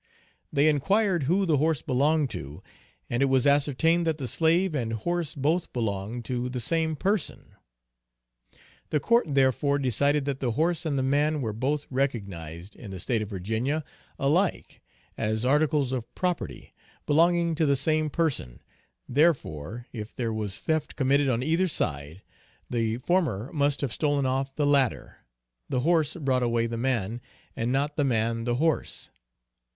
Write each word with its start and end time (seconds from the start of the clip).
They 0.51 0.67
enquired 0.67 1.25
who 1.29 1.45
the 1.45 1.57
horse 1.57 1.83
belonged 1.83 2.31
to, 2.31 2.63
and 3.07 3.21
it 3.21 3.27
was 3.27 3.45
ascertained 3.45 4.07
that 4.07 4.17
the 4.17 4.27
slave 4.27 4.73
and 4.73 4.93
horse 4.93 5.35
both 5.35 5.71
belonged 5.73 6.25
to 6.25 6.49
the 6.49 6.59
same 6.59 6.95
person. 6.95 7.53
The 8.89 8.99
court 8.99 9.27
therefore 9.35 9.77
decided 9.77 10.25
that 10.25 10.39
the 10.39 10.53
horse 10.53 10.87
and 10.87 10.97
the 10.97 11.03
man 11.03 11.39
were 11.39 11.53
both 11.53 11.85
recognised, 11.91 12.75
in 12.75 12.89
the 12.89 12.99
State 12.99 13.21
of 13.21 13.29
Virginia, 13.29 13.83
alike, 14.17 14.81
as 15.19 15.45
articles 15.45 15.91
of 15.91 16.15
property, 16.15 16.73
belonging 17.05 17.53
to 17.53 17.67
the 17.67 17.75
same 17.75 18.09
person 18.09 18.63
therefore, 19.07 19.85
if 19.93 20.15
there 20.15 20.33
was 20.33 20.57
theft 20.57 20.95
committed 20.95 21.29
on 21.29 21.43
either 21.43 21.67
side, 21.67 22.23
the 22.71 22.97
former 22.97 23.53
must 23.53 23.81
have 23.81 23.93
stolen 23.93 24.25
off 24.25 24.55
the 24.55 24.65
latter 24.65 25.17
the 25.69 25.81
horse 25.81 26.15
brought 26.15 26.41
away 26.41 26.65
the 26.65 26.75
man, 26.75 27.21
and 27.55 27.71
not 27.71 27.97
the 27.97 28.03
man 28.03 28.45
the 28.45 28.55
horse. 28.55 29.11